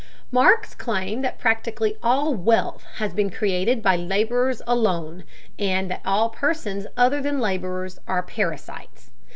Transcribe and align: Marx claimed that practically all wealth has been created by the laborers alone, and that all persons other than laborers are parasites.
Marx 0.31 0.73
claimed 0.73 1.23
that 1.23 1.37
practically 1.37 1.95
all 2.01 2.33
wealth 2.33 2.83
has 2.95 3.13
been 3.13 3.29
created 3.29 3.83
by 3.83 3.95
the 3.97 4.01
laborers 4.01 4.59
alone, 4.65 5.23
and 5.59 5.91
that 5.91 6.01
all 6.03 6.31
persons 6.31 6.87
other 6.97 7.21
than 7.21 7.39
laborers 7.39 7.99
are 8.07 8.23
parasites. 8.23 9.11